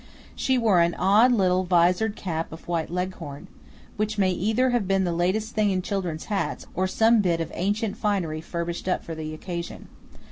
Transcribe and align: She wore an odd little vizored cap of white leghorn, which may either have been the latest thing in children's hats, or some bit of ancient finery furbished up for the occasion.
She 0.35 0.57
wore 0.57 0.79
an 0.79 0.95
odd 0.95 1.31
little 1.31 1.63
vizored 1.63 2.15
cap 2.15 2.51
of 2.51 2.67
white 2.67 2.89
leghorn, 2.89 3.45
which 3.97 4.17
may 4.17 4.31
either 4.31 4.71
have 4.71 4.87
been 4.87 5.03
the 5.03 5.11
latest 5.11 5.53
thing 5.53 5.69
in 5.69 5.83
children's 5.83 6.25
hats, 6.25 6.65
or 6.73 6.87
some 6.87 7.21
bit 7.21 7.39
of 7.39 7.51
ancient 7.53 7.97
finery 7.97 8.41
furbished 8.41 8.87
up 8.87 9.03
for 9.03 9.13
the 9.13 9.31
occasion. 9.31 9.89